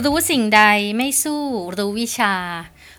[0.00, 0.62] รู้สิ่งใด
[0.96, 1.44] ไม่สู้
[1.76, 2.34] รู้วิชา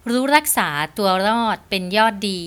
[0.09, 2.41] รู้รักษาตัวรอดเป็นยอดดี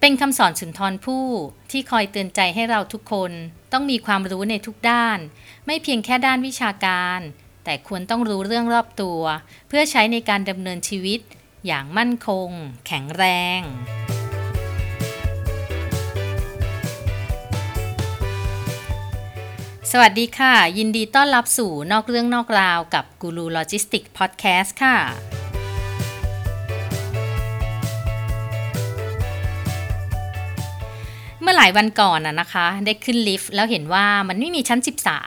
[0.00, 1.26] เป็นคำสอนสุนทรผู้
[1.70, 3.32] ที่คอยเตือนใจให้เราทุกคน
[3.72, 5.18] ต้องมีความรู้ในทุกด้าน
[5.66, 7.20] ไม่เพียงแค่ด้านวิชาการ
[7.64, 9.20] แต่ควรต้องรู้เรื่องรอบตัว
[9.68, 11.20] เพื่อใช้ในการดำเนินชีวิต
[11.66, 12.48] อย่างมั่นคง
[12.86, 13.24] แข็งแร
[13.58, 13.60] ง
[19.94, 24.96] สวัสดีค่ะ ยินดีต้อนรับสู่นอกเรื่องนอกราวกับกูรูโลจิสติกส์พอดแคสต์ค่ะ
[31.40, 34.80] เมื่อหลายวันก่อนอะนะคะ ได้ขึ้นลิฟต์แล้วเห็นว่ามันไม่มีชั้น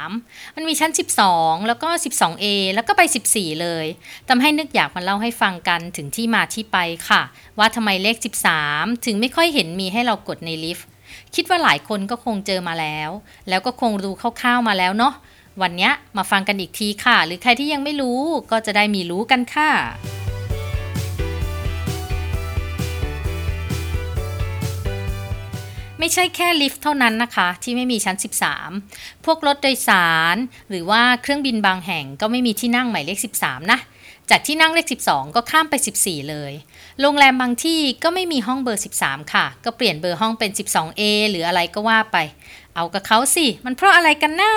[0.04, 0.92] 13 มันมีชั้น
[1.30, 3.02] 12 แล้วก็ 12A แล้วก็ไป
[3.32, 3.86] 14 เลย
[4.30, 6.78] ทำให้นึกอยากมาเล่าให้ฟังกันถึงที่มาที่ไป
[7.10, 7.22] ค่ะ
[7.60, 8.18] ว่าทำไมเลข
[8.62, 10.88] 13 ถึงไม่ค่อยเห็นมีให้เรากดในลิฟต์
[11.36, 13.10] คิดว่าหลายคนก็คงเจอมาแล้ว
[13.50, 15.14] แล้วก็คงรู้คร่าวๆมาแล้วเนาะ
[15.62, 18.20] วันนี้มาฟังกันอีกทีค่ะ หรือใครที่ยังไม่รู้
[18.52, 19.70] ก็จะได้มีรู้กันค่ะ
[26.00, 28.16] ไม่ใช่แค่ลิฟต์เท่านั้นนะคะ ที่ไม่มีชั้น
[28.72, 30.36] 13 พวกรถโดยสาร
[30.70, 33.80] หรือว่าเครื่องบินบางแห่งก็ไม่มีที่นั่งหมายเลข 13 นะ
[34.32, 36.52] จากที่นั่งเลข 12 ก็ข้ามไป 14 เลย
[37.02, 42.18] โรงแรมบางที่ก็ไม่มีห้องเบอร์ 13 ค่ะ ก็เปลี่ยนเบอร์ห้องเป็น 12A หรืออะไรก็ว่าไป
[42.76, 44.52] เอากับเขาสิ มันเพราะอะไรกันนะ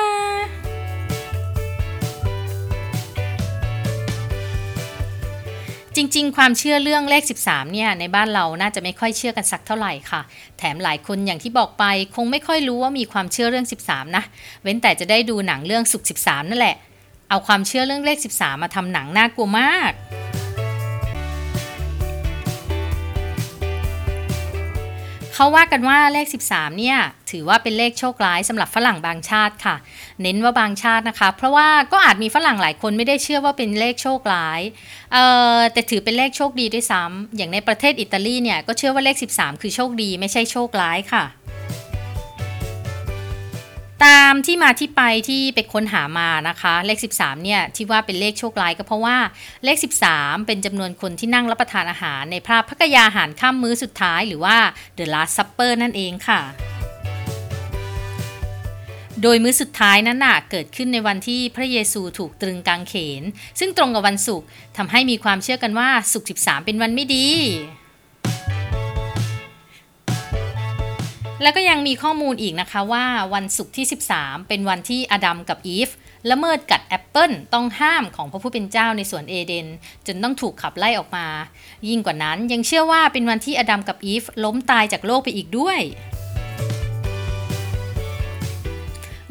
[5.97, 10.21] จริง ๆ ความเชื่อเรื่องเลข 13 เนี่ย ในบ้านเราน่าจะไม่ค่อยเชื่อกันสักเท่าไหร่ค่ะ
[10.59, 11.85] แถมหลายคนอย่างที่บอกไป
[12.17, 14.25] คงไม่ค่อยรู้ว่ามีความเชื่อเรื่อง 13 นะ
[14.63, 16.77] เว้นแต่จะได้ดูหนังเรื่องสุข 13 นั่นแหละ
[17.31, 19.93] เอาความเชื่อเรื่องเลข 13 มาทำหนังน่ากลัวมาก
[25.35, 26.99] เขาว่ากันว่าเลข 13 เนี่ย
[27.31, 29.77] ถือว่าเป็นเลขโชคร้ายสำหรับฝรั่งบางชาติค่ะ
[30.23, 34.61] เน้นว่าบางชาตินะคะ เพราะว่าก็อาจมีฝรั่งหลายคนไม่ได้เชื่อว่าเป็นเลขโชคร้าย
[35.13, 35.25] เอ่
[35.57, 41.25] อแต่ถือเป็นเลขโชคดีด้วยซ้ำอย่างในประเทศอิตาลีเนี่ยก็เชื่อว่าเลข 13 คือโชคดีไม่ใช่โชคร้ายค่ะ
[44.05, 49.17] ตามที่มาที่ไปที่ไปค้นหามานะคะ เลข 13เนี่ยที่ว่าเป็นเลขโชคร้ายก็เพราะว่า
[49.65, 49.77] เลข
[50.11, 54.57] 13 เป็นจำนวนคนที่นั่งรับประทานอาหาร ในพระพักยาหารข้ามมื้อสุดท้ายหรือว่า
[54.99, 56.41] The Last Supper นั่นเองค่ะ
[59.23, 63.23] โดยมื้อสุดท้ายนั้นน่ะเกิดขึ้นในวันที่พระเยซูถูกตรึงกางเขน
[63.61, 67.27] ซึ่งตรงกับวันศุกร์ทำให้มีความเชื่อกันว่าศุกร์13 เป็นวันไม่ดี
[71.43, 73.05] แล้วก็ยังมีข้อมูลอีกนะคะว่า
[73.35, 75.89] วันศุกร์ที่ 13 เป็นวันที่อดัมกับอีฟ
[76.31, 79.67] ละเมิดกัดแอปเปิลต้องห้ามของพระผู้เป็นเจ้าในสวนเอเดน
[80.07, 81.27] จนต้องถูกขับไล่ออกมา
[81.89, 85.81] ยิ่งกว่านั้นยังเชื่อว่าเป็นวันที่อดัมกับอีฟล้มตายจากโลกไปอีกด้วย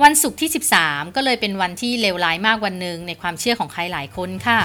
[0.04, 0.50] วันศุกร์ที่
[0.82, 4.60] 13 ก็เลยเป็นวันที่เลวร้ายมากวันหนึ่งในความเชื่อของใครหลายคนค่ะ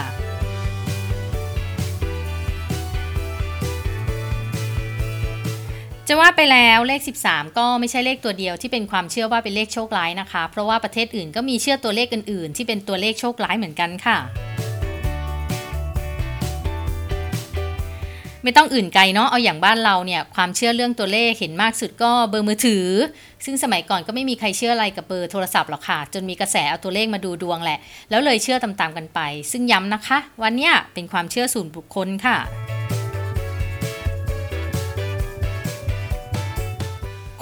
[6.08, 14.18] จะว่าไปแล้วเลข 13 ก็ไม่ใช่เลขตัวเดียวที่เป็นความเชื่อว่าเป็นเลขโชคร้ายนะคะ เพราะว่าประเทศอื่นก็มีเชื่อตัวเลขอื่นๆ ที่เป็นตัวเลขโชคร้ายเหมือนกันค่ะ
[18.44, 22.86] ไม่ต้องอื่นไกลเนาะเอาอย่างบ้านเราเนี่ยความเชื่อเรื่องตัวเลขเห็นมากสุดก็เบอร์มือถือ
[23.44, 27.78] ซึ่งสมัยก่อนก็ไม่มีใครเชื่ออะไรกับเบอร์โทรศัพท์หรอกค่ะ จนมีกระแสเอาตัวเลขมาดูดวงแหละ
[28.10, 29.20] แล้วเลยเชื่อตามๆกันไป
[29.52, 32.36] ซึ่งย้ำนะคะวันเนี้ยเป็นความเชื่อส่วนบุคคลค่ะ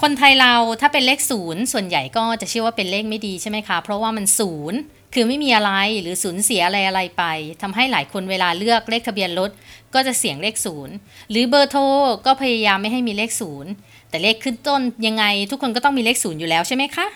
[0.04, 4.78] คนไทยเราถ้าเป็นเลขศูนย์ส่วนใหญ่ก็จะเชื่อว่าเป็นเลขไม่ดีใช่ไหมคะ เพราะว่ามันศูนย์
[5.14, 7.24] คือไม่มีอะไรหรือสูญเสียอะไรอะไรไป
[7.62, 9.50] ทำให้หลายคนเวลาเลือกเลขทะเบียนรถ
[9.94, 10.94] ก็จะเสียงเลขศูนย์
[11.30, 11.82] หรือเบอร์โทร
[12.26, 13.70] ก็พยายามไม่ให้มีเลขศูนย์
[14.10, 17.06] แต่เลขขึ้นต้นยังไงทุกคนก็ต้องมีเลขศูนย์อยู่แล้วใช่ไหมคะ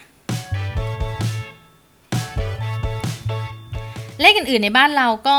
[4.21, 5.39] เลขอื่นๆในบ้านเราก็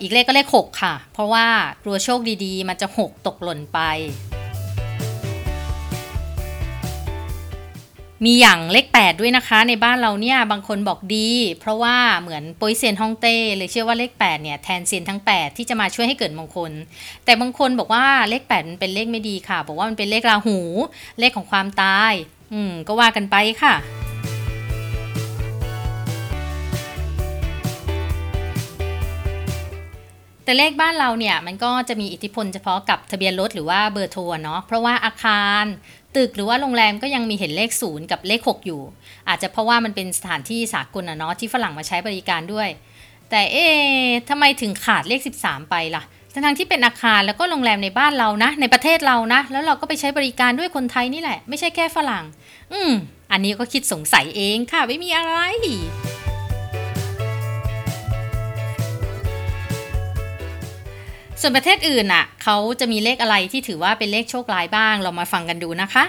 [0.00, 1.46] อีกเลขก็เลข 6 ค่ะ เพราะว่า
[1.84, 3.80] กลัวโชคดีๆ มันจะ 6 ตกหล่นไป
[8.24, 16.72] มีอย่างเลข 8 ด้วยนะคะ ในบ้านเราเนี่ยบางคนบอกดี เพราะว่าเหมือนโปยเซียนฮ่องเต้เลยเชื่อว่าเลข 8 เนี่ยแทนเซียนทั้ง 8 ที่จะมาช่วยให้เกิดมงคล
[17.24, 20.58] แต่บางคนบอกว่าเลข 8 มันเป็นเลขไม่ดีค่ะ บอกว่ามันเป็นเลขราหู
[21.20, 22.12] เลขของความตาย
[22.52, 23.74] อืม ก็ว่ากันไปค่ะ
[30.46, 35.64] แต่เลขบ้านเราเนี่ยมันก็จะมีอิทธิพลเฉพาะกับทะเบียนรถหรือว่าเบอร์โทรเนาะเพราะว่าอาคาร
[36.16, 38.82] ตึกหรือว่าโรงแรมก็ยังมีเห็นเลขศูนย์กับเลข 6 อยู่
[39.28, 42.68] อาจจะเพราะว่ามันเป็นสถานที่สากลอะเนาะที่ฝรั่งมาใช้บริการด้วย
[43.30, 43.66] แต่เอ๊
[44.28, 46.02] ทำไมถึงขาดเลข 13 ไปล่ะ
[46.32, 52.24] ทั้งที่เป็นอาคารแล้วก็โรงแรมในบ้านเรานะ ในประเทศเรานะ แล้วเราก็ไปใช้บริการด้วยคนไทยนี่แหละ ไม่ใช่แค่ฝรั่ง
[52.72, 52.92] อืม
[53.32, 55.34] อันนี้ก็คิดสงสัยเองค่ะ ไม่มีอะไร
[61.46, 66.04] ส่วนประเทศอื่นอะเขาจะมีเลขอะไรที่ถือว่าเป็นเลขโชคร้ายบ้าง เรามาฟังกันดูนะคะ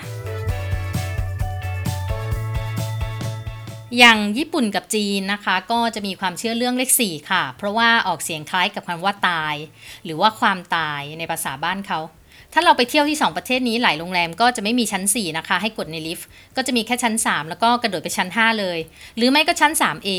[3.98, 9.56] อย่างญี่ปุ่นกับจีนนะคะ ก็จะมีความเชื่อเรื่องเลข 4 ค่ะ เพราะว่าออกเสียงคล้ายกับคำว่าตาย
[10.06, 12.00] หรือว่าความตายในภาษาบ้านเขา
[12.54, 18.80] ถ้าเราไปเที่ยวที่ 2 ประเทศนี้หลายโรงแรมก็จะไม่มีชั้น 4 นะคะ ให้กดในลิฟต์ก็จะมีแค่ชั้น 3 แล้วก็กระโดดไปชั้น 5 เลย
[19.18, 20.10] หรือไม่ก็ชั้น 3A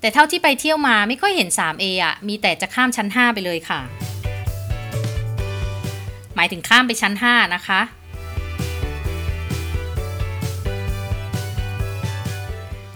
[0.00, 3.80] แต่เท่าที่ไปเที่ยวมาไม่ค่อยเห็น 3A อะมีแต่จะข้ามชั้น 5 ไปเลยค่ะ
[6.40, 7.80] มายถึงข้ามไปชั้น 5 นะคะ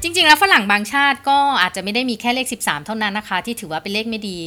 [0.02, 4.38] จริงๆ แล้วฝรั่งบางชาติก็อาจจะไม่ได้มีแค่เลข 13 เท่านั้นนะคะ ที่ถือว่าเป็นเลขไม่ดี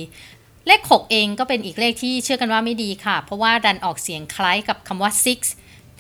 [0.68, 5.40] เลข 6 เองก็เป็นอีกเลขที่เชื่อกันว่าไม่ดีค่ะ เพราะว่าดันออกเสียงคล้ายกับคำว่า six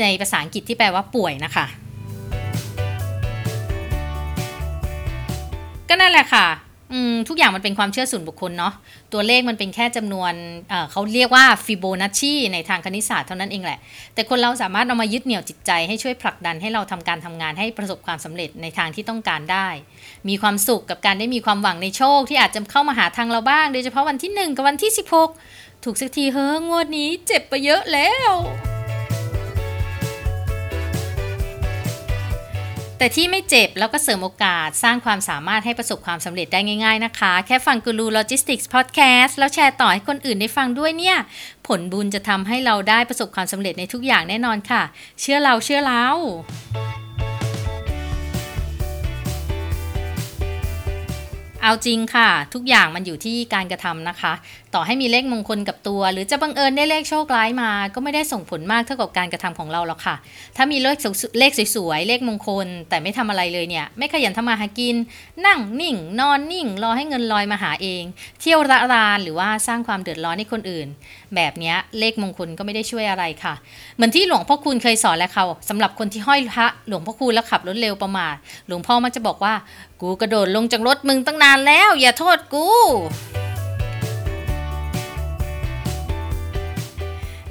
[0.02, 1.66] ในภาษาอังกฤษที่แปลว่าป่วยนะคะ
[5.90, 6.48] ก็นั่นแหละค่ะ
[7.30, 8.74] ทุกอย่างมันเป็นความเชื่อส่วนบุคคลเนาะ
[9.14, 10.34] ตัวเลขมันเป็นแค่จำนวน
[10.92, 13.80] เขาเรียกว่าฟิโบนัชชีในทางคณิตศาสตร์เท่านั้นเองแหละ
[14.14, 19.68] แต่คนเราสามารถเอามายึดเหนี่ยวจิตใจให้ช่วยผลักดันให้เราทำการทำงานให้ประสบความสำเร็จในทางที่ต้องการได้
[20.30, 24.92] มีความสุขกับการได้มีความหวังในโชค ที่อาจจะเข้ามาหาทางเราบ้าง โดยเฉพาะวันที่ 1 กับวันที่
[25.38, 28.32] 16 ถูกสักทีเฮ้องวดนี้เจ็บไปเยอะแล้ว
[33.00, 41.18] แต่ที่ไม่เจ็บแล้วก็เสริมโอกาสสร้างความสามารถให้ประสบความสำเร็จได้ง่ายๆนะคะ แค่ฟังกูรูโลจิสติกส์พอดแคสต์แล้วแชร์ต่อให้คนอื่นได้ฟังด้วยเนี่ย
[41.68, 44.84] ผลบุญจะทำให้เราได้ประสบความสำเร็จในทุกอย่างแน่นอนค่ะ
[45.22, 46.06] เชื่อเราเชื่อเรา
[51.64, 54.34] เอาจริงค่ะ ทุกอย่างมันอยู่ที่การกระทำนะคะ
[54.80, 60.16] ต่อให้มีเลขมงคลกับตัว หรือจะบังเอิญได้เลขโชคร้ายมา ก็ไม่ได้ส่งผลมากเท่ากับการกระทำของเราหรอกค่ะ
[60.58, 60.98] ถ้ามีเลข
[61.40, 64.96] เลขสวยๆเลขมงคล แต่ไม่ทำอะไรเลยเนี่ย ไม่ขยันทำมาหากิน
[65.46, 68.04] นั่งนิ่ง นอนนิ่ง รอให้เงินลอยมาหาเอง
[68.40, 70.88] เที่ยวระรานหรือว่าสร้างความเดือดร้อนให้คนอื่น
[71.36, 73.54] แบบนี้เลขมงคลก็ไม่ได้ช่วยอะไรค่ะ
[73.96, 78.36] เหมือนที่หลวงพ่อคุณเคยสอนแล้วค่ะสำหรับคนที่ห้อยพระหลวงพ่อคุณแล้วขับรถเร็วประมาท
[78.68, 79.54] หลวงพ่อมักจะบอกว่า
[80.02, 82.68] กูกระโดดลงจากรถมึงตั้งนานแล้ว อย่าโทษกู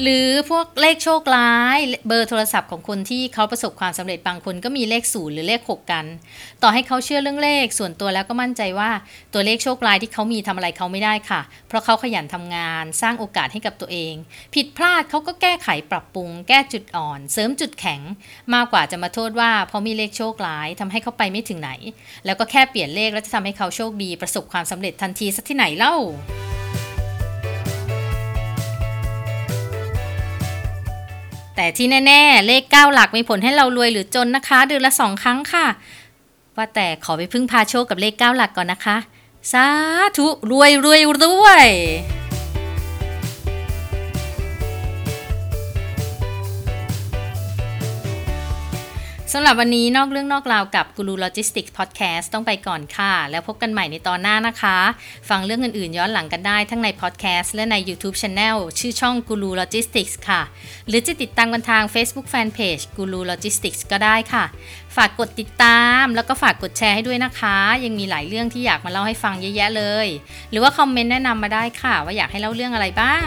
[0.02, 6.04] หรือพวกเลขโชคร้าย เบอร์โทรศัพท์ของคนที่เขาประสบความสำเร็จบางคนก็มีเลขศูนย์หรือเลข 6 กัน
[6.62, 8.90] ต่อให้เขาเชื่อเรื่องเลขส่วนตัวแล้วก็มั่นใจว่า
[9.34, 14.14] ตัวเลขโชคร้ายที่เขามีทำอะไรเขาไม่ได้ค่ะ เพราะเขาขยันทำงาน สร้างโอกาสให้กับตัวเอง
[14.54, 18.00] ผิดพลาดเขาก็แก้ไขปรับปรุง แก้จุดอ่อน เสริมจุดแข็ง
[18.54, 21.70] มากกว่าจะมาโทษว่าเพราะมีเลขโชคร้ายทำให้เขาไปไม่ถึงไหน
[22.25, 25.96] แล้วก็แค่เปลี่ยนเลขแล้วจะทำให้เขาโชคดีประสบความสำเร็จทันทีสักที่ไหนเล่า
[31.56, 35.67] แต่ที่แน่ๆ เลข 9 หลักมีผลให้เรารวยหรือจนนะคะ เดือนละสองครั้งค่ะ
[36.56, 38.97] ว่าแต่ขอไปพึ่งพาโชคกับเลข 9 หลักก่อนนะคะ
[39.53, 39.67] สา
[40.17, 41.70] ธุรวยรวยรวย
[49.32, 54.78] สำหรับวันนี้นอกเรื่องนอกราวกับกูรูโลจิสติกส์พอดแคสต์ต้องไปก่อนค่ะ แล้วพบกันใหม่ในตอนหน้านะคะ
[55.28, 60.43] ฟังเรื่องอื่นๆย้อนหลังกันได้ทั้งในพอดแคสต์และใน YouTube Channel ชื่อช่องกูรูโลจิสติกส์ค่ะ
[60.88, 64.44] หรือจะติดตามกันทาง Facebook Fanpage กูรูโลจิสติกส์ก็ได้ค่ะ
[64.96, 70.08] ฝากกดติดตามแล้วก็ฝากกดแชร์ให้ด้วยนะคะ ยังมีหลายเรื่องที่อยากมาเล่าให้ฟังเยอะแยะเลย
[70.51, 73.17] หรือว่าคอมเมนต์แนะนำมาได้ค่ะ ว่าอยากให้เล่าเรื่องอะไรบ้า